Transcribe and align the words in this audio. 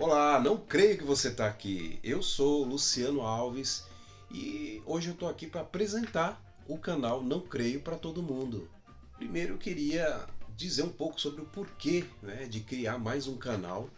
Olá, 0.00 0.38
não 0.38 0.56
creio 0.56 0.96
que 0.96 1.02
você 1.02 1.26
está 1.26 1.48
aqui. 1.48 1.98
Eu 2.04 2.22
sou 2.22 2.62
Luciano 2.62 3.20
Alves 3.20 3.82
e 4.30 4.80
hoje 4.86 5.08
eu 5.08 5.12
estou 5.12 5.28
aqui 5.28 5.48
para 5.48 5.62
apresentar 5.62 6.40
o 6.68 6.78
canal 6.78 7.20
Não 7.20 7.40
Creio 7.40 7.80
para 7.80 7.98
todo 7.98 8.22
mundo. 8.22 8.70
Primeiro 9.16 9.54
eu 9.54 9.58
queria 9.58 10.24
dizer 10.56 10.84
um 10.84 10.88
pouco 10.88 11.20
sobre 11.20 11.42
o 11.42 11.46
porquê 11.46 12.04
né, 12.22 12.46
de 12.46 12.60
criar 12.60 12.96
mais 12.96 13.26
um 13.26 13.36
canal 13.36 13.90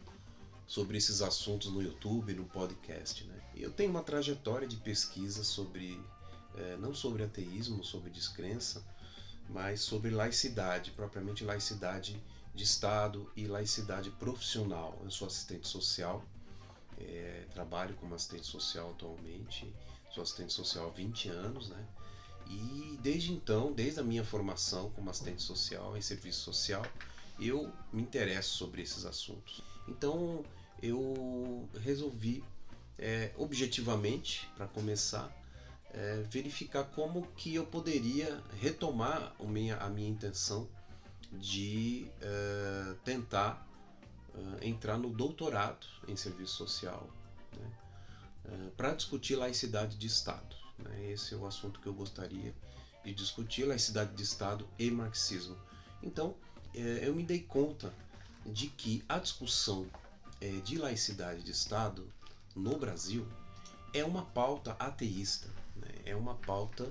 sobre 0.67 0.97
esses 0.97 1.21
assuntos 1.21 1.71
no 1.71 1.83
YouTube, 1.83 2.33
no 2.33 2.47
podcast. 2.47 3.23
Né? 3.25 3.39
Eu 3.55 3.71
tenho 3.71 3.91
uma 3.91 4.03
trajetória 4.03 4.67
de 4.67 4.77
pesquisa 4.77 5.45
sobre, 5.45 6.01
é, 6.57 6.79
não 6.79 6.95
sobre 6.95 7.25
ateísmo, 7.25 7.85
sobre 7.85 8.09
descrença, 8.09 8.83
mas 9.51 9.83
sobre 9.83 10.09
laicidade, 10.09 10.93
propriamente 10.93 11.45
laicidade 11.45 12.19
de 12.55 12.65
Estado 12.65 13.31
e 13.37 13.47
laicidade 13.47 14.11
profissional. 14.11 14.99
Eu 15.03 15.11
sou 15.11 15.27
assistente 15.27 15.67
social, 15.69 16.25
é, 16.99 17.47
trabalho 17.53 17.95
como 17.97 18.15
assistente 18.15 18.47
social 18.47 18.91
atualmente, 18.91 19.73
sou 20.11 20.23
assistente 20.23 20.53
social 20.53 20.89
há 20.89 20.91
20 20.91 21.29
anos, 21.29 21.69
né? 21.69 21.87
E 22.47 22.99
desde 23.01 23.33
então, 23.33 23.73
desde 23.73 24.01
a 24.01 24.03
minha 24.03 24.25
formação 24.25 24.91
como 24.91 25.09
assistente 25.09 25.43
social 25.43 25.97
em 25.97 26.03
serviço 26.03 26.41
social, 26.41 26.85
eu 27.39 27.73
me 27.93 28.03
interesso 28.03 28.57
sobre 28.57 28.83
esses 28.83 29.05
assuntos. 29.05 29.63
Então 29.87 30.45
eu 30.83 31.69
resolvi, 31.81 32.43
é, 32.99 33.33
objetivamente, 33.37 34.51
para 34.57 34.67
começar, 34.67 35.31
é, 35.93 36.23
verificar 36.29 36.85
como 36.85 37.27
que 37.37 37.55
eu 37.55 37.67
poderia 37.67 38.43
retomar 38.61 39.35
a 39.39 39.45
minha, 39.45 39.77
a 39.77 39.89
minha 39.89 40.09
intenção 40.09 40.69
de 41.33 42.11
uh, 42.17 42.95
tentar 43.05 43.67
uh, 44.35 44.65
entrar 44.65 44.99
no 44.99 45.11
doutorado 45.11 45.87
em 46.09 46.17
serviço 46.17 46.57
social 46.57 47.09
né? 47.57 47.71
uh, 48.47 48.71
para 48.73 48.95
discutir 48.95 49.37
laicidade 49.37 49.97
de 49.97 50.07
Estado. 50.07 50.57
Né? 50.79 51.13
Esse 51.13 51.35
é 51.35 51.37
o 51.37 51.47
assunto 51.47 51.81
que 51.81 51.87
eu 51.87 51.95
gostaria 51.95 52.55
de 53.05 53.15
discutir: 53.15 53.65
laicidade 53.65 54.15
de 54.15 54.23
Estado 54.23 54.69
e 54.79 54.91
marxismo. 54.91 55.57
Então, 56.03 56.35
eu 56.75 57.15
me 57.15 57.25
dei 57.25 57.41
conta 57.41 57.93
de 58.47 58.69
que 58.69 59.05
a 59.09 59.19
discussão 59.19 59.87
de 60.65 60.79
laicidade 60.79 61.43
de 61.43 61.51
Estado 61.51 62.09
no 62.55 62.79
Brasil 62.79 63.27
é 63.93 64.05
uma 64.05 64.25
pauta 64.25 64.73
ateísta, 64.79 65.49
né? 65.77 65.89
é 66.07 66.17
uma 66.17 66.37
pauta 66.37 66.91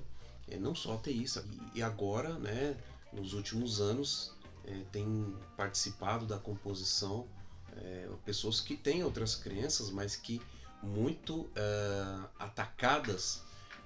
não 0.58 0.76
só 0.76 0.96
ateísta. 0.96 1.44
E 1.74 1.82
agora, 1.82 2.34
né, 2.40 2.76
nos 3.12 3.34
últimos 3.34 3.80
anos 3.82 4.34
é, 4.66 4.84
tem 4.92 5.36
participado 5.58 6.26
da 6.26 6.38
composição 6.38 7.28
é, 7.76 8.10
pessoas 8.26 8.60
que 8.62 8.76
têm 8.76 9.04
outras 9.04 9.36
crenças, 9.36 9.90
mas 9.90 10.16
que 10.16 10.42
muito 10.82 11.50
é, 11.56 12.30
atacadas 12.38 13.42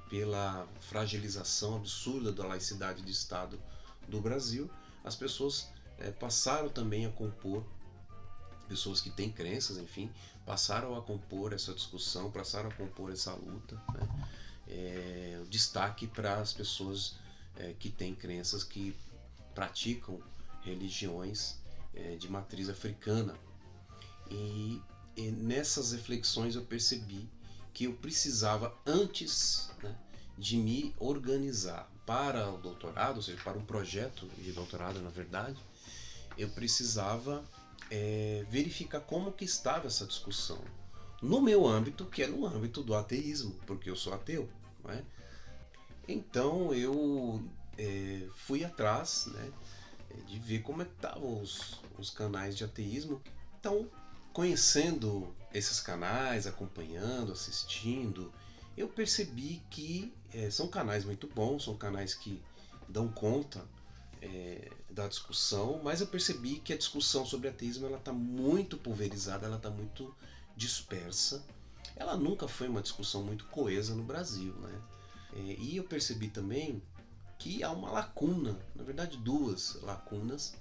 pela 0.09 0.67
fragilização 0.81 1.75
absurda 1.77 2.31
da 2.31 2.45
laicidade 2.45 3.01
de 3.01 3.11
Estado 3.11 3.59
do 4.07 4.21
Brasil, 4.21 4.69
as 5.03 5.15
pessoas 5.15 5.69
é, 5.97 6.11
passaram 6.11 6.69
também 6.69 7.05
a 7.05 7.09
compor 7.09 7.65
pessoas 8.67 9.01
que 9.01 9.09
têm 9.09 9.31
crenças, 9.31 9.77
enfim, 9.77 10.11
passaram 10.45 10.95
a 10.97 11.01
compor 11.01 11.53
essa 11.53 11.73
discussão, 11.73 12.31
passaram 12.31 12.69
a 12.69 12.73
compor 12.73 13.11
essa 13.11 13.33
luta. 13.33 13.75
Né? 13.93 14.27
É, 14.67 15.41
destaque 15.49 16.07
para 16.07 16.37
as 16.37 16.53
pessoas 16.53 17.15
é, 17.55 17.73
que 17.73 17.89
têm 17.89 18.15
crenças 18.15 18.63
que 18.63 18.95
praticam 19.53 20.19
religiões 20.61 21.59
é, 21.93 22.15
de 22.15 22.29
matriz 22.29 22.69
africana. 22.69 23.35
E, 24.29 24.81
e, 25.15 25.31
nessas 25.31 25.91
reflexões 25.91 26.55
eu 26.55 26.63
percebi 26.63 27.29
que 27.73 27.85
eu 27.85 27.93
precisava, 27.93 28.75
antes 28.85 29.69
né, 29.81 29.95
de 30.37 30.57
me 30.57 30.93
organizar 30.99 31.91
para 32.05 32.51
o 32.51 32.57
doutorado, 32.57 33.17
ou 33.17 33.21
seja, 33.21 33.41
para 33.43 33.57
um 33.57 33.65
projeto 33.65 34.27
de 34.37 34.51
doutorado, 34.51 35.01
na 35.01 35.09
verdade, 35.09 35.57
eu 36.37 36.49
precisava 36.49 37.43
é, 37.89 38.45
verificar 38.49 38.99
como 39.01 39.31
que 39.31 39.45
estava 39.45 39.87
essa 39.87 40.05
discussão 40.05 40.59
no 41.21 41.41
meu 41.41 41.65
âmbito, 41.65 42.05
que 42.05 42.21
é 42.21 42.27
no 42.27 42.45
âmbito 42.45 42.83
do 42.83 42.93
ateísmo, 42.93 43.55
porque 43.65 43.89
eu 43.89 43.95
sou 43.95 44.13
ateu. 44.13 44.49
Não 44.83 44.91
é? 44.91 45.01
Então 46.07 46.73
eu 46.73 47.41
é, 47.77 48.27
fui 48.35 48.63
atrás 48.63 49.27
né, 49.27 49.51
de 50.27 50.39
ver 50.39 50.61
como 50.61 50.81
é 50.81 50.85
estavam 50.85 51.41
os, 51.41 51.79
os 51.97 52.09
canais 52.09 52.55
de 52.55 52.63
ateísmo. 52.63 53.21
Então, 53.59 53.89
conhecendo 54.31 55.33
esses 55.53 55.79
canais, 55.79 56.47
acompanhando, 56.47 57.31
assistindo, 57.31 58.31
eu 58.75 58.87
percebi 58.87 59.61
que 59.69 60.13
é, 60.33 60.49
são 60.49 60.67
canais 60.67 61.05
muito 61.05 61.27
bons, 61.27 61.65
são 61.65 61.75
canais 61.75 62.13
que 62.13 62.41
dão 62.89 63.07
conta 63.07 63.65
é, 64.21 64.71
da 64.89 65.07
discussão, 65.07 65.81
mas 65.83 66.01
eu 66.01 66.07
percebi 66.07 66.55
que 66.59 66.73
a 66.73 66.77
discussão 66.77 67.25
sobre 67.25 67.49
ateísmo 67.49 67.85
ela 67.85 67.97
está 67.97 68.11
muito 68.11 68.77
pulverizada, 68.77 69.45
ela 69.45 69.57
está 69.57 69.69
muito 69.69 70.13
dispersa. 70.55 71.43
Ela 71.95 72.17
nunca 72.17 72.47
foi 72.47 72.67
uma 72.67 72.81
discussão 72.81 73.23
muito 73.23 73.45
coesa 73.45 73.93
no 73.93 74.03
Brasil, 74.03 74.53
né? 74.55 74.81
É, 75.35 75.55
e 75.59 75.77
eu 75.77 75.83
percebi 75.83 76.27
também 76.27 76.81
que 77.43 77.61
há 77.61 77.69
uma 77.73 77.91
lacuna, 77.91 78.57
na 78.73 78.85
verdade 78.85 79.17
duas 79.17 79.77
lacunas 79.81 80.55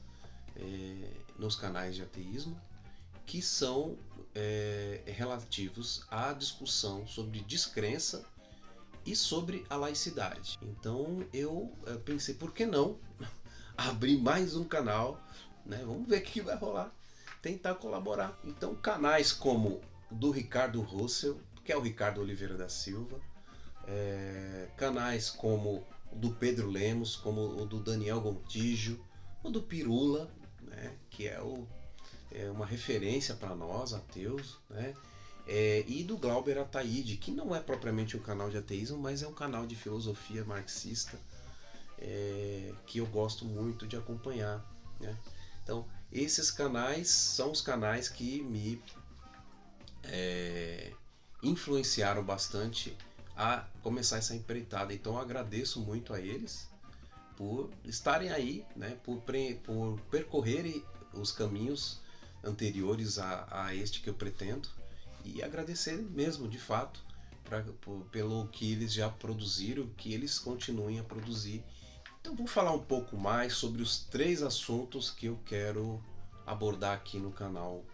é, 0.56 1.10
nos 1.38 1.54
canais 1.54 1.94
de 1.94 2.02
ateísmo 2.02 2.60
que 3.24 3.40
são 3.40 3.96
é, 4.34 5.00
relativos 5.06 6.04
à 6.10 6.32
discussão 6.32 7.06
sobre 7.06 7.40
descrença 7.42 8.26
e 9.06 9.14
sobre 9.14 9.64
a 9.70 9.76
laicidade. 9.76 10.58
Então 10.60 11.24
eu 11.32 11.72
pensei, 12.04 12.34
por 12.34 12.52
que 12.52 12.66
não 12.66 12.98
abrir 13.78 14.18
mais 14.18 14.56
um 14.56 14.64
canal? 14.64 15.22
Né? 15.64 15.84
Vamos 15.86 16.08
ver 16.08 16.18
o 16.18 16.22
que 16.24 16.40
vai 16.40 16.56
rolar. 16.56 16.92
Tentar 17.40 17.76
colaborar. 17.76 18.36
Então, 18.42 18.74
canais 18.74 19.32
como 19.32 19.80
do 20.10 20.32
Ricardo 20.32 20.80
Russell, 20.80 21.40
que 21.64 21.72
é 21.72 21.76
o 21.76 21.80
Ricardo 21.80 22.20
Oliveira 22.20 22.56
da 22.56 22.68
Silva, 22.68 23.20
é, 23.86 24.68
canais 24.76 25.30
como 25.30 25.84
do 26.14 26.30
Pedro 26.30 26.68
Lemos, 26.70 27.16
como 27.16 27.40
o 27.62 27.66
do 27.66 27.80
Daniel 27.80 28.20
Gontijo, 28.20 29.00
o 29.42 29.50
do 29.50 29.62
Pirula, 29.62 30.30
né, 30.62 30.96
que 31.10 31.26
é, 31.26 31.40
o, 31.40 31.66
é 32.30 32.50
uma 32.50 32.66
referência 32.66 33.34
para 33.34 33.54
nós, 33.54 33.92
ateus, 33.92 34.58
né, 34.70 34.94
é, 35.46 35.84
e 35.86 36.04
do 36.04 36.16
Glauber 36.16 36.58
Ataíde, 36.58 37.16
que 37.16 37.30
não 37.30 37.54
é 37.54 37.60
propriamente 37.60 38.16
um 38.16 38.20
canal 38.20 38.48
de 38.48 38.56
ateísmo, 38.56 38.98
mas 38.98 39.22
é 39.22 39.28
um 39.28 39.34
canal 39.34 39.66
de 39.66 39.74
filosofia 39.74 40.44
marxista 40.44 41.18
é, 41.98 42.72
que 42.86 42.98
eu 42.98 43.06
gosto 43.06 43.44
muito 43.44 43.86
de 43.86 43.96
acompanhar. 43.96 44.64
Né? 45.00 45.16
Então, 45.62 45.86
esses 46.12 46.50
canais 46.50 47.08
são 47.08 47.50
os 47.50 47.60
canais 47.60 48.08
que 48.08 48.42
me 48.42 48.82
é, 50.04 50.92
influenciaram 51.42 52.22
bastante 52.22 52.96
a 53.36 53.64
começar 53.82 54.18
essa 54.18 54.34
empreitada. 54.34 54.92
Então 54.92 55.18
agradeço 55.18 55.80
muito 55.80 56.12
a 56.12 56.20
eles 56.20 56.68
por 57.36 57.70
estarem 57.84 58.30
aí, 58.30 58.64
né, 58.76 58.98
por, 59.02 59.22
por 59.64 60.00
percorrerem 60.10 60.84
os 61.14 61.32
caminhos 61.32 62.00
anteriores 62.44 63.18
a, 63.18 63.46
a 63.50 63.74
este 63.74 64.00
que 64.00 64.08
eu 64.08 64.14
pretendo 64.14 64.68
e 65.24 65.42
agradecer 65.42 65.96
mesmo, 65.96 66.48
de 66.48 66.58
fato, 66.58 67.04
pra, 67.44 67.62
por, 67.80 68.04
pelo 68.06 68.48
que 68.48 68.72
eles 68.72 68.92
já 68.92 69.08
produziram, 69.08 69.86
que 69.96 70.12
eles 70.12 70.38
continuem 70.38 70.98
a 70.98 71.04
produzir. 71.04 71.64
Então 72.20 72.34
vou 72.34 72.46
falar 72.46 72.72
um 72.72 72.82
pouco 72.82 73.16
mais 73.16 73.54
sobre 73.54 73.82
os 73.82 74.00
três 74.04 74.42
assuntos 74.42 75.10
que 75.10 75.26
eu 75.26 75.38
quero 75.44 76.02
abordar 76.46 76.94
aqui 76.94 77.18
no 77.18 77.32
canal 77.32 77.84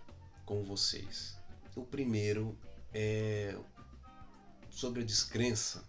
com 0.45 0.65
vocês. 0.65 1.37
O 1.77 1.85
primeiro 1.85 2.59
é 2.93 3.57
sobre 4.79 5.03
a 5.03 5.05
descrença. 5.05 5.83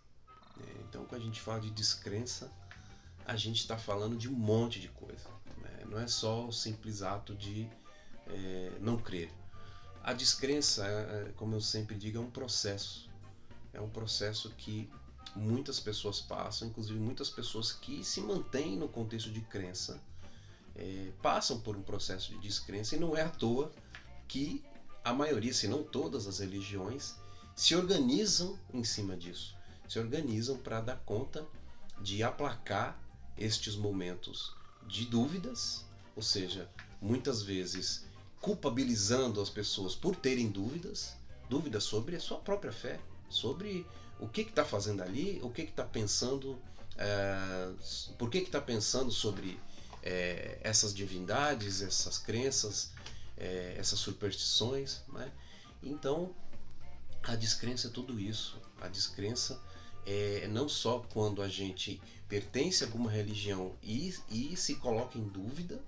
Né? 0.58 0.66
Então, 0.88 1.06
quando 1.06 1.22
a 1.22 1.24
gente 1.24 1.40
fala 1.40 1.62
de 1.62 1.70
descrença, 1.70 2.52
a 3.24 3.36
gente 3.36 3.58
está 3.58 3.78
falando 3.78 4.18
de 4.18 4.28
um 4.28 4.34
monte 4.34 4.80
de 4.80 4.88
coisa. 4.88 5.30
Né? 5.62 5.86
Não 5.86 6.00
é 6.00 6.08
só 6.08 6.48
o 6.48 6.52
simples 6.52 7.04
ato 7.04 7.36
de 7.36 7.70
é, 8.26 8.72
não 8.82 8.98
crer. 8.98 9.30
A 10.04 10.12
descrença, 10.12 10.88
é, 10.88 11.30
é, 11.30 11.32
como 11.36 11.54
eu 11.54 11.62
sempre 11.62 11.96
digo, 11.96 12.18
é 12.18 12.22
um 12.22 12.32
processo. 12.32 13.08
É 13.72 13.80
um 13.80 13.90
processo 13.90 14.50
que 14.58 14.90
muitas 15.36 15.80
pessoas 15.80 16.20
passam, 16.20 16.70
inclusive 16.70 16.98
muitas 16.98 17.30
pessoas 17.30 17.72
que 17.72 18.04
se 18.04 18.20
mantêm 18.22 18.76
no 18.76 18.90
contexto 18.90 19.30
de 19.30 19.42
crença, 19.42 20.02
é, 20.76 21.12
passam 21.22 21.60
por 21.60 21.78
um 21.78 21.84
processo 21.84 22.32
de 22.32 22.40
descrença 22.40 22.96
e 22.96 23.00
não 23.00 23.16
é 23.16 23.22
à 23.22 23.30
toa 23.30 23.72
que 24.28 24.64
a 25.04 25.14
maioria, 25.14 25.54
se 25.54 25.68
não 25.68 25.84
todas 25.84 26.26
as 26.26 26.40
religiões, 26.40 27.14
se 27.60 27.76
organizam 27.76 28.58
em 28.74 28.86
cima 28.86 29.18
disso, 29.18 29.54
se 29.86 30.00
organizam 30.00 30.58
para 30.58 30.80
dar 30.80 30.96
conta 31.00 31.46
de 32.00 32.24
aplacar 32.24 32.98
estes 33.38 33.76
momentos 33.76 34.56
de 34.88 35.04
dúvidas, 35.04 35.84
ou 36.16 36.24
seja, 36.24 36.70
muitas 37.02 37.42
vezes 37.42 38.06
culpabilizando 38.40 39.42
as 39.42 39.50
pessoas 39.50 39.94
por 39.94 40.16
terem 40.16 40.48
dúvidas, 40.48 41.18
dúvidas 41.50 41.84
sobre 41.84 42.16
a 42.16 42.20
sua 42.22 42.38
própria 42.38 42.72
fé, 42.72 42.98
sobre 43.30 43.86
o 44.22 44.30
que 44.30 44.40
está 44.40 44.64
fazendo 44.64 45.04
ali, 45.04 45.42
o 45.44 45.50
que 45.50 45.64
está 45.64 45.84
pensando, 45.84 46.58
é, 46.96 47.74
por 48.18 48.30
que 48.30 48.38
está 48.38 48.62
pensando 48.62 49.12
sobre 49.12 49.60
é, 50.02 50.60
essas 50.62 50.94
divindades, 50.94 51.82
essas 51.82 52.18
crenças, 52.18 52.92
é, 53.36 53.76
essas 53.78 54.00
superstições. 54.00 55.02
Né? 55.10 55.30
Então, 55.84 56.34
a 57.24 57.36
descrença 57.36 57.88
é 57.88 57.92
tudo 57.92 58.20
isso. 58.20 58.60
A 58.82 58.88
descrença 58.88 59.62
é 60.06 60.48
não 60.48 60.68
só 60.68 61.00
quando 61.10 61.42
a 61.42 61.48
gente 61.48 62.02
pertence 62.28 62.84
a 62.84 62.88
alguma 62.88 63.10
religião 63.12 63.76
e, 63.84 64.14
e 64.30 64.56
se 64.56 64.76
coloca 64.76 65.18
em 65.18 65.28
dúvida, 65.28 65.84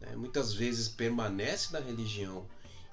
né? 0.00 0.14
muitas 0.16 0.52
vezes 0.52 0.88
permanece 0.88 1.72
na 1.72 1.80
religião 1.80 2.46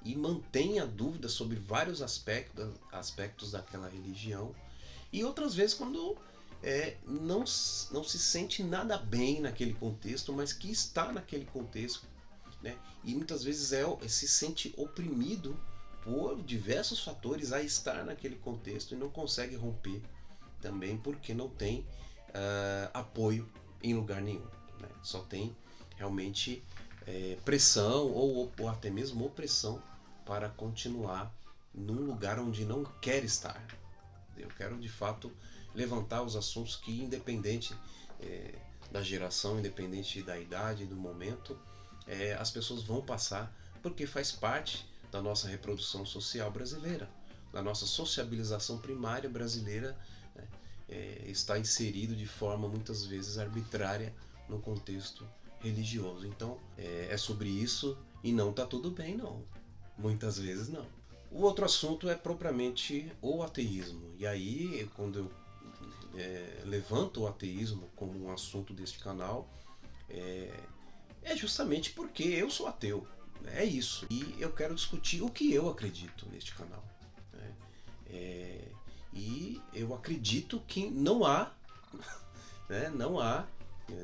e 0.04 0.14
mantém 0.14 0.80
a 0.80 0.84
dúvida 0.84 1.28
sobre 1.28 1.56
vários 1.56 2.02
aspectos, 2.02 2.68
aspectos 2.92 3.52
daquela 3.52 3.88
religião, 3.88 4.54
e 5.12 5.24
outras 5.24 5.54
vezes 5.54 5.74
quando 5.74 6.16
é, 6.62 6.96
não, 7.06 7.44
não 7.90 8.04
se 8.04 8.18
sente 8.18 8.62
nada 8.62 8.98
bem 8.98 9.40
naquele 9.40 9.74
contexto, 9.74 10.32
mas 10.32 10.52
que 10.52 10.70
está 10.70 11.12
naquele 11.12 11.46
contexto, 11.46 12.06
né? 12.62 12.76
e 13.02 13.14
muitas 13.14 13.42
vezes 13.42 13.72
é, 13.72 13.84
se 14.08 14.28
sente 14.28 14.74
oprimido 14.76 15.58
por 16.04 16.40
diversos 16.42 17.02
fatores 17.02 17.50
a 17.50 17.62
estar 17.62 18.04
naquele 18.04 18.36
contexto 18.36 18.94
e 18.94 18.96
não 18.96 19.08
consegue 19.08 19.56
romper 19.56 20.02
também 20.60 20.98
porque 20.98 21.32
não 21.32 21.48
tem 21.48 21.80
uh, 22.28 22.90
apoio 22.92 23.48
em 23.82 23.94
lugar 23.94 24.20
nenhum. 24.20 24.46
Né? 24.78 24.88
Só 25.02 25.20
tem 25.20 25.56
realmente 25.96 26.62
é, 27.06 27.36
pressão 27.44 28.10
ou, 28.12 28.52
ou 28.58 28.68
até 28.68 28.90
mesmo 28.90 29.24
opressão 29.24 29.82
para 30.26 30.48
continuar 30.50 31.34
num 31.74 32.04
lugar 32.06 32.38
onde 32.38 32.64
não 32.64 32.84
quer 33.00 33.24
estar. 33.24 33.66
Eu 34.36 34.48
quero 34.48 34.78
de 34.78 34.88
fato 34.88 35.32
levantar 35.74 36.22
os 36.22 36.36
assuntos 36.36 36.76
que, 36.76 37.02
independente 37.02 37.74
é, 38.20 38.54
da 38.90 39.02
geração, 39.02 39.58
independente 39.58 40.22
da 40.22 40.38
idade, 40.38 40.86
do 40.86 40.96
momento, 40.96 41.58
é, 42.06 42.34
as 42.34 42.50
pessoas 42.50 42.82
vão 42.82 43.00
passar 43.00 43.54
porque 43.82 44.06
faz 44.06 44.32
parte 44.32 44.86
da 45.14 45.22
nossa 45.22 45.46
reprodução 45.46 46.04
social 46.04 46.50
brasileira, 46.50 47.08
da 47.52 47.62
nossa 47.62 47.86
sociabilização 47.86 48.78
primária 48.78 49.30
brasileira, 49.30 49.96
né, 50.34 50.48
é, 50.88 51.22
está 51.26 51.56
inserido 51.56 52.16
de 52.16 52.26
forma 52.26 52.66
muitas 52.66 53.06
vezes 53.06 53.38
arbitrária 53.38 54.12
no 54.48 54.58
contexto 54.58 55.24
religioso. 55.60 56.26
Então 56.26 56.58
é, 56.76 57.06
é 57.10 57.16
sobre 57.16 57.48
isso 57.48 57.96
e 58.24 58.32
não 58.32 58.50
está 58.50 58.66
tudo 58.66 58.90
bem, 58.90 59.16
não. 59.16 59.44
Muitas 59.96 60.36
vezes 60.36 60.68
não. 60.68 60.84
O 61.30 61.42
outro 61.42 61.64
assunto 61.64 62.10
é 62.10 62.16
propriamente 62.16 63.12
o 63.22 63.40
ateísmo. 63.44 64.12
E 64.18 64.26
aí, 64.26 64.90
quando 64.96 65.20
eu 65.20 65.32
é, 66.20 66.62
levanto 66.64 67.20
o 67.20 67.26
ateísmo 67.28 67.88
como 67.94 68.20
um 68.20 68.32
assunto 68.32 68.74
deste 68.74 68.98
canal, 68.98 69.48
é, 70.10 70.52
é 71.22 71.36
justamente 71.36 71.92
porque 71.92 72.24
eu 72.24 72.50
sou 72.50 72.66
ateu. 72.66 73.06
É 73.46 73.64
isso. 73.64 74.06
E 74.10 74.36
eu 74.38 74.52
quero 74.52 74.74
discutir 74.74 75.22
o 75.22 75.30
que 75.30 75.52
eu 75.52 75.68
acredito 75.68 76.26
neste 76.30 76.54
canal. 76.54 76.84
Né? 77.32 77.54
É, 78.06 78.68
e 79.12 79.60
eu 79.72 79.94
acredito 79.94 80.60
que 80.66 80.88
não 80.90 81.24
há, 81.24 81.52
né, 82.68 82.88
não 82.90 83.20
há, 83.20 83.46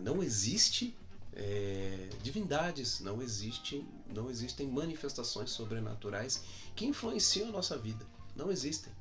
não 0.03 0.23
existe 0.23 0.97
é, 1.33 2.09
divindades, 2.23 3.01
não 3.01 3.23
existem, 3.23 3.87
não 4.07 4.31
existem 4.31 4.69
manifestações 4.69 5.51
sobrenaturais 5.51 6.43
que 6.77 6.85
influenciam 6.85 7.49
a 7.49 7.53
nossa 7.53 7.77
vida. 7.77 8.07
Não 8.37 8.51
existem. 8.51 8.93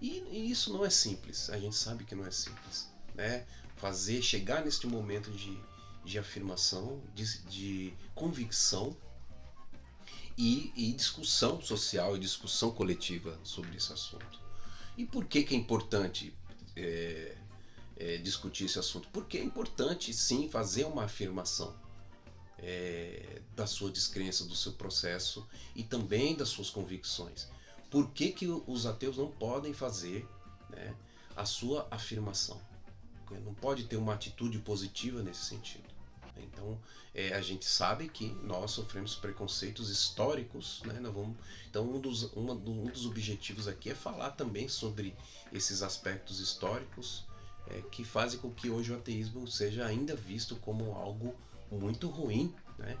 E, 0.00 0.22
e, 0.30 0.50
isso 0.50 0.72
não 0.72 0.84
é 0.84 0.90
simples. 0.90 1.48
A 1.50 1.58
gente 1.58 1.76
sabe 1.76 2.04
que 2.04 2.14
não 2.14 2.26
é 2.26 2.30
simples, 2.30 2.88
né? 3.14 3.46
Fazer 3.76 4.22
chegar 4.22 4.64
neste 4.64 4.86
momento 4.86 5.30
de, 5.30 5.58
de 6.04 6.18
afirmação, 6.18 7.02
de, 7.14 7.38
de 7.42 7.94
convicção 8.14 8.96
e, 10.36 10.72
e, 10.74 10.92
discussão 10.92 11.60
social 11.60 12.16
e 12.16 12.18
discussão 12.18 12.70
coletiva 12.72 13.38
sobre 13.44 13.76
esse 13.76 13.92
assunto. 13.92 14.40
E 14.96 15.06
por 15.06 15.24
que, 15.24 15.42
que 15.42 15.54
é 15.54 15.58
importante 15.58 16.34
é, 16.76 17.36
é, 17.96 18.16
discutir 18.18 18.64
esse 18.64 18.78
assunto? 18.78 19.08
Porque 19.12 19.38
é 19.38 19.44
importante 19.44 20.12
sim 20.12 20.48
fazer 20.48 20.84
uma 20.84 21.04
afirmação 21.04 21.74
é, 22.58 23.40
da 23.54 23.66
sua 23.66 23.90
descrença, 23.90 24.44
do 24.44 24.56
seu 24.56 24.72
processo 24.72 25.46
e 25.74 25.82
também 25.82 26.34
das 26.34 26.48
suas 26.48 26.70
convicções. 26.70 27.48
Por 27.90 28.10
que, 28.10 28.32
que 28.32 28.46
os 28.48 28.86
ateus 28.86 29.16
não 29.16 29.30
podem 29.30 29.72
fazer 29.72 30.26
né, 30.70 30.94
a 31.36 31.44
sua 31.44 31.86
afirmação? 31.90 32.60
Não 33.44 33.54
pode 33.54 33.84
ter 33.84 33.96
uma 33.96 34.14
atitude 34.14 34.58
positiva 34.58 35.22
nesse 35.22 35.44
sentido. 35.44 35.93
Então, 36.36 36.78
é, 37.14 37.32
a 37.34 37.40
gente 37.40 37.64
sabe 37.64 38.08
que 38.08 38.26
nós 38.42 38.72
sofremos 38.72 39.14
preconceitos 39.14 39.88
históricos, 39.90 40.82
né? 40.84 40.98
Nós 41.00 41.14
vamos, 41.14 41.36
então, 41.68 41.84
um 41.84 42.00
dos, 42.00 42.24
uma, 42.32 42.52
um 42.54 42.86
dos 42.86 43.06
objetivos 43.06 43.68
aqui 43.68 43.90
é 43.90 43.94
falar 43.94 44.30
também 44.30 44.68
sobre 44.68 45.14
esses 45.52 45.82
aspectos 45.82 46.40
históricos 46.40 47.24
é, 47.68 47.80
que 47.90 48.04
fazem 48.04 48.38
com 48.40 48.50
que 48.50 48.68
hoje 48.68 48.92
o 48.92 48.96
ateísmo 48.96 49.46
seja 49.46 49.86
ainda 49.86 50.14
visto 50.14 50.56
como 50.56 50.92
algo 50.92 51.34
muito 51.70 52.08
ruim, 52.08 52.54
né? 52.78 52.98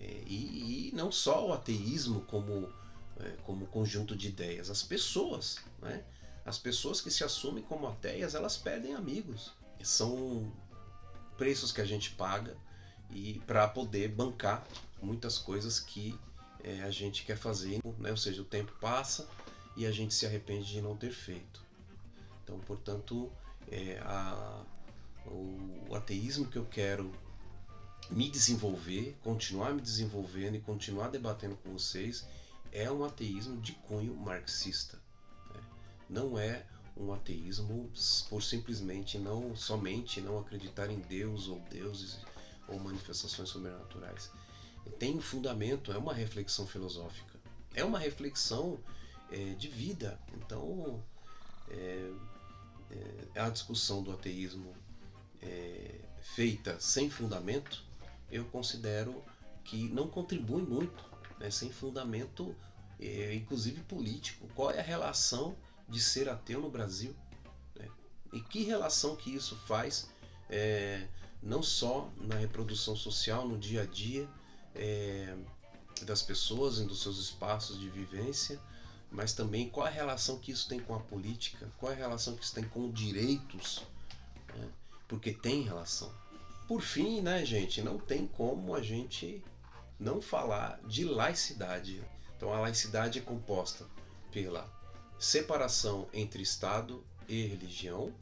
É, 0.00 0.22
e, 0.26 0.90
e, 0.90 0.94
não 0.94 1.12
só 1.12 1.46
o 1.46 1.52
ateísmo 1.52 2.22
como, 2.22 2.68
é, 3.20 3.30
como 3.44 3.66
conjunto 3.66 4.16
de 4.16 4.28
ideias, 4.28 4.68
as 4.68 4.82
pessoas, 4.82 5.58
né? 5.80 6.02
As 6.44 6.58
pessoas 6.58 7.00
que 7.00 7.10
se 7.10 7.24
assumem 7.24 7.64
como 7.64 7.86
ateias, 7.86 8.34
elas 8.34 8.56
perdem 8.56 8.94
amigos. 8.94 9.52
São 9.82 10.52
preços 11.36 11.72
que 11.72 11.80
a 11.80 11.84
gente 11.84 12.10
paga 12.12 12.56
e 13.10 13.40
para 13.46 13.68
poder 13.68 14.08
bancar 14.08 14.66
muitas 15.00 15.38
coisas 15.38 15.78
que 15.78 16.18
é, 16.62 16.82
a 16.82 16.90
gente 16.90 17.24
quer 17.24 17.36
fazer, 17.36 17.80
né? 17.98 18.10
Ou 18.10 18.16
seja, 18.16 18.40
o 18.40 18.44
tempo 18.44 18.72
passa 18.80 19.28
e 19.76 19.86
a 19.86 19.92
gente 19.92 20.14
se 20.14 20.26
arrepende 20.26 20.72
de 20.72 20.80
não 20.80 20.96
ter 20.96 21.12
feito. 21.12 21.62
Então, 22.42 22.58
portanto, 22.60 23.30
é, 23.70 23.98
a, 24.04 24.64
o, 25.26 25.88
o 25.88 25.94
ateísmo 25.94 26.46
que 26.46 26.56
eu 26.56 26.64
quero 26.64 27.12
me 28.10 28.30
desenvolver, 28.30 29.16
continuar 29.22 29.72
me 29.72 29.80
desenvolvendo 29.80 30.56
e 30.56 30.60
continuar 30.60 31.08
debatendo 31.08 31.56
com 31.56 31.72
vocês 31.72 32.26
é 32.72 32.90
um 32.90 33.04
ateísmo 33.04 33.60
de 33.60 33.72
cunho 33.72 34.14
marxista. 34.14 34.98
Né? 35.54 35.60
Não 36.08 36.38
é 36.38 36.66
um 36.96 37.12
ateísmo 37.12 37.90
por 38.28 38.42
simplesmente 38.42 39.18
não 39.18 39.54
somente 39.56 40.20
não 40.20 40.38
acreditar 40.38 40.90
em 40.90 41.00
Deus 41.00 41.48
ou 41.48 41.58
deuses 41.70 42.18
ou 42.68 42.78
manifestações 42.78 43.48
sobrenaturais. 43.48 44.30
Tem 44.98 45.20
fundamento, 45.20 45.92
é 45.92 45.98
uma 45.98 46.14
reflexão 46.14 46.66
filosófica, 46.66 47.38
é 47.74 47.84
uma 47.84 47.98
reflexão 47.98 48.78
é, 49.30 49.54
de 49.54 49.68
vida. 49.68 50.20
Então, 50.34 51.02
é, 51.68 52.10
é, 53.34 53.40
a 53.40 53.48
discussão 53.48 54.02
do 54.02 54.12
ateísmo 54.12 54.74
é, 55.42 56.00
feita 56.20 56.78
sem 56.78 57.10
fundamento, 57.10 57.82
eu 58.30 58.44
considero 58.46 59.22
que 59.64 59.88
não 59.88 60.08
contribui 60.08 60.62
muito, 60.62 61.04
né, 61.38 61.50
sem 61.50 61.70
fundamento, 61.70 62.54
é, 63.00 63.34
inclusive 63.34 63.80
político. 63.82 64.48
Qual 64.54 64.70
é 64.70 64.78
a 64.78 64.82
relação 64.82 65.56
de 65.88 66.00
ser 66.00 66.28
ateu 66.28 66.60
no 66.60 66.70
Brasil? 66.70 67.14
Né? 67.76 67.88
E 68.32 68.40
que 68.40 68.62
relação 68.64 69.16
que 69.16 69.34
isso 69.34 69.56
faz, 69.66 70.08
é, 70.48 71.06
não 71.42 71.62
só 71.62 72.10
na 72.16 72.36
reprodução 72.36 72.96
social, 72.96 73.46
no 73.46 73.58
dia 73.58 73.82
a 73.82 73.86
dia 73.86 74.28
é, 74.74 75.36
das 76.02 76.22
pessoas, 76.22 76.78
dos 76.80 77.02
seus 77.02 77.18
espaços 77.18 77.78
de 77.78 77.88
vivência, 77.88 78.60
mas 79.10 79.32
também 79.32 79.70
qual 79.70 79.86
a 79.86 79.90
relação 79.90 80.38
que 80.38 80.50
isso 80.50 80.68
tem 80.68 80.80
com 80.80 80.94
a 80.94 81.00
política, 81.00 81.70
qual 81.78 81.92
a 81.92 81.94
relação 81.94 82.34
que 82.36 82.44
isso 82.44 82.54
tem 82.54 82.64
com 82.64 82.90
direitos, 82.90 83.82
né? 84.56 84.68
porque 85.06 85.32
tem 85.32 85.62
relação. 85.62 86.12
Por 86.66 86.80
fim, 86.80 87.20
né, 87.20 87.44
gente, 87.44 87.82
não 87.82 87.98
tem 87.98 88.26
como 88.26 88.74
a 88.74 88.82
gente 88.82 89.44
não 90.00 90.20
falar 90.20 90.80
de 90.86 91.04
laicidade. 91.04 92.02
Então 92.36 92.52
a 92.52 92.60
laicidade 92.60 93.18
é 93.18 93.22
composta 93.22 93.86
pela 94.32 94.64
separação 95.24 96.06
entre 96.12 96.42
Estado 96.42 97.04
e 97.28 97.46
religião, 97.46 98.12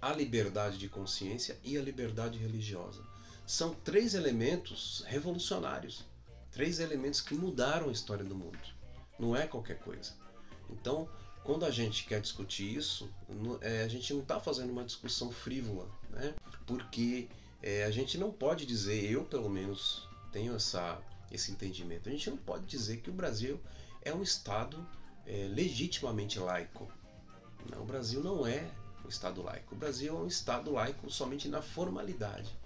a 0.00 0.12
liberdade 0.12 0.78
de 0.78 0.88
consciência 0.88 1.58
e 1.64 1.76
a 1.76 1.82
liberdade 1.82 2.38
religiosa. 2.38 3.02
São 3.46 3.74
três 3.74 4.14
elementos 4.14 5.02
revolucionários, 5.06 6.04
três 6.50 6.78
elementos 6.78 7.20
que 7.20 7.34
mudaram 7.34 7.88
a 7.88 7.92
história 7.92 8.24
do 8.24 8.34
mundo 8.34 8.78
não 9.18 9.34
é 9.34 9.46
qualquer 9.46 9.78
coisa. 9.78 10.12
Então, 10.70 11.08
quando 11.42 11.64
a 11.64 11.70
gente 11.70 12.04
quer 12.04 12.20
discutir 12.20 12.76
isso, 12.76 13.10
é, 13.60 13.82
a 13.82 13.88
gente 13.88 14.12
não 14.12 14.20
está 14.20 14.38
fazendo 14.38 14.70
uma 14.70 14.84
discussão 14.84 15.32
frívola, 15.32 15.90
né? 16.10 16.34
porque 16.66 17.28
é, 17.62 17.84
a 17.84 17.90
gente 17.90 18.16
não 18.16 18.30
pode 18.30 18.64
dizer, 18.64 19.10
eu 19.10 19.24
pelo 19.24 19.48
menos 19.48 20.08
tenho 20.30 20.54
essa, 20.54 21.00
esse 21.32 21.50
entendimento. 21.50 22.08
A 22.08 22.12
gente 22.12 22.30
não 22.30 22.36
pode 22.36 22.66
dizer 22.66 22.98
que 22.98 23.10
o 23.10 23.12
Brasil 23.12 23.60
é 24.02 24.14
um 24.14 24.22
Estado 24.22 24.86
é, 25.28 25.46
legitimamente 25.48 26.38
laico. 26.38 26.90
Não, 27.70 27.82
o 27.82 27.84
Brasil 27.84 28.22
não 28.22 28.46
é 28.46 28.68
um 29.04 29.08
Estado 29.08 29.42
laico. 29.42 29.74
O 29.74 29.78
Brasil 29.78 30.16
é 30.16 30.18
um 30.18 30.26
Estado 30.26 30.72
laico 30.72 31.10
somente 31.10 31.48
na 31.48 31.60
formalidade. 31.60 32.58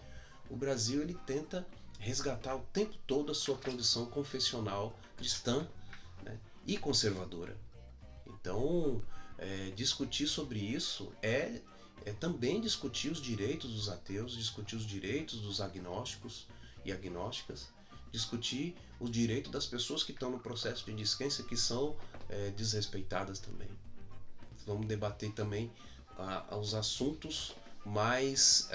O 0.48 0.56
Brasil 0.56 1.02
ele 1.02 1.18
tenta 1.26 1.66
resgatar 1.98 2.54
o 2.54 2.60
tempo 2.72 2.96
todo 3.06 3.32
a 3.32 3.34
sua 3.34 3.56
condição 3.56 4.06
confessional 4.06 4.96
cristã 5.16 5.66
né, 6.22 6.38
e 6.64 6.76
conservadora. 6.76 7.56
Então, 8.26 9.02
é, 9.38 9.70
discutir 9.74 10.28
sobre 10.28 10.58
isso 10.58 11.12
é, 11.20 11.60
é 12.04 12.12
também 12.12 12.60
discutir 12.60 13.10
os 13.10 13.20
direitos 13.20 13.72
dos 13.72 13.88
ateus, 13.88 14.36
discutir 14.36 14.76
os 14.76 14.86
direitos 14.86 15.40
dos 15.40 15.60
agnósticos 15.60 16.46
e 16.84 16.92
agnósticas, 16.92 17.68
discutir 18.10 18.76
o 19.00 19.08
direito 19.08 19.50
das 19.50 19.66
pessoas 19.66 20.02
que 20.02 20.12
estão 20.12 20.30
no 20.30 20.38
processo 20.38 20.84
de 20.84 20.92
descrença 20.92 21.42
que 21.42 21.56
são 21.56 21.96
é, 22.32 22.50
desrespeitadas 22.50 23.38
também. 23.38 23.68
Vamos 24.66 24.86
debater 24.86 25.30
também 25.32 25.70
ah, 26.18 26.56
os 26.56 26.74
assuntos 26.74 27.54
mais 27.84 28.68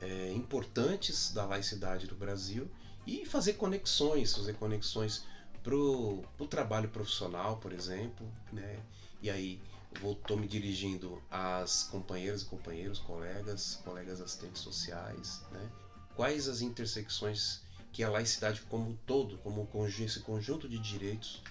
é, 0.00 0.32
importantes 0.32 1.32
da 1.32 1.44
laicidade 1.44 2.06
do 2.06 2.14
Brasil 2.14 2.70
e 3.06 3.24
fazer 3.26 3.54
conexões, 3.54 4.34
fazer 4.34 4.54
conexões 4.54 5.24
para 5.62 5.74
o 5.74 6.46
trabalho 6.48 6.88
profissional, 6.90 7.56
por 7.56 7.72
exemplo, 7.72 8.30
né? 8.52 8.78
E 9.22 9.30
aí 9.30 9.60
estou 9.94 10.36
me 10.36 10.46
dirigindo 10.46 11.22
às 11.30 11.84
companheiras 11.84 12.42
e 12.42 12.44
companheiros, 12.44 12.98
colegas, 12.98 13.80
colegas 13.82 14.20
assistentes 14.20 14.60
sociais, 14.60 15.42
né? 15.50 15.70
Quais 16.14 16.48
as 16.48 16.60
intersecções 16.60 17.62
que 17.92 18.02
a 18.02 18.10
laicidade 18.10 18.60
como 18.62 18.90
um 18.90 18.96
todo, 19.06 19.38
como 19.38 19.68
esse 19.86 20.20
conjunto 20.20 20.68
de 20.68 20.78
direitos 20.78 21.42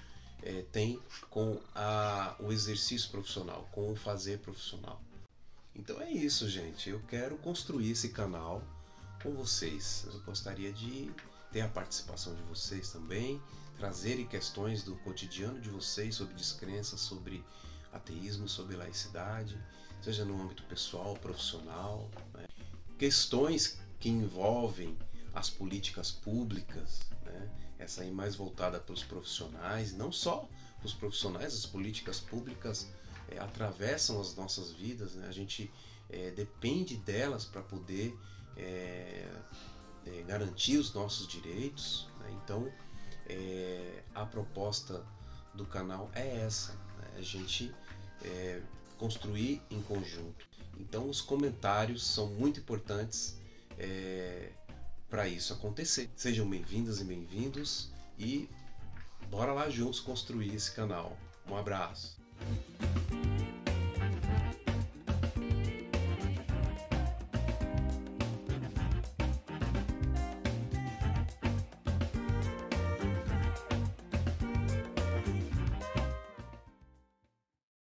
é, 0.45 0.63
tem 0.71 1.00
com 1.29 1.59
a, 1.73 2.35
o 2.39 2.51
exercício 2.51 3.09
profissional, 3.09 3.67
com 3.71 3.91
o 3.91 3.95
fazer 3.95 4.39
profissional. 4.39 5.01
Então 5.75 6.00
é 6.01 6.12
isso, 6.12 6.50
gente. 6.50 6.89
Eu 6.89 7.01
quero 7.07 7.38
construir 7.38 7.91
esse 7.91 8.09
canal 8.09 8.62
com 9.21 9.33
vocês. 9.33 10.05
Eu 10.05 10.19
gostaria 10.21 10.71
de 10.71 11.12
ter 11.51 11.62
a 11.62 11.67
participação 11.67 12.35
de 12.35 12.41
vocês 12.43 12.91
também, 12.91 13.41
trazerem 13.77 14.27
questões 14.27 14.83
do 14.83 14.95
cotidiano 14.97 15.59
de 15.59 15.69
vocês 15.69 16.15
sobre 16.15 16.33
descrença, 16.35 16.97
sobre 16.97 17.43
ateísmo, 17.91 18.50
sobre 18.50 18.75
laicidade, 18.75 19.57
seja 20.01 20.25
no 20.25 20.41
âmbito 20.41 20.63
pessoal, 20.63 21.15
profissional. 21.15 22.09
Né? 22.33 22.45
Questões 22.97 23.79
que 24.00 24.09
envolvem 24.09 24.97
as 25.33 25.50
políticas 25.50 26.12
públicas? 26.12 27.00
Essa 27.83 28.01
aí 28.01 28.11
mais 28.11 28.35
voltada 28.35 28.79
para 28.79 28.93
os 28.93 29.03
profissionais, 29.03 29.93
não 29.93 30.11
só 30.11 30.47
os 30.83 30.93
profissionais, 30.93 31.53
as 31.53 31.65
políticas 31.65 32.19
públicas 32.19 32.89
é, 33.29 33.39
atravessam 33.39 34.19
as 34.19 34.35
nossas 34.35 34.71
vidas, 34.71 35.13
né? 35.15 35.27
a 35.27 35.31
gente 35.31 35.71
é, 36.09 36.31
depende 36.31 36.97
delas 36.97 37.45
para 37.45 37.61
poder 37.61 38.17
é, 38.57 39.27
garantir 40.27 40.77
os 40.77 40.93
nossos 40.93 41.27
direitos. 41.27 42.07
Né? 42.19 42.37
Então, 42.43 42.71
a 44.13 44.25
proposta 44.25 45.05
do 45.53 45.65
canal 45.65 46.11
é 46.13 46.41
essa, 46.41 46.73
né? 46.73 47.13
a 47.17 47.21
gente 47.21 47.73
construir 48.97 49.61
em 49.71 49.81
conjunto. 49.81 50.45
Então, 50.77 51.09
os 51.09 51.21
comentários 51.21 52.05
são 52.05 52.27
muito 52.27 52.59
importantes 52.59 53.37
para 55.13 55.27
isso 55.27 55.53
acontecer. 55.53 56.10
Sejam 56.15 56.50
bem-vindas 56.50 57.00
e 57.00 57.03
bem-vindos 57.03 57.91
e 58.17 58.50
bora 59.29 59.53
lá 59.53 59.70
juntos 59.70 60.00
construir 60.00 60.55
esse 60.55 60.72
canal. 60.72 61.15
Um 61.48 61.55
abraço. 61.55 62.20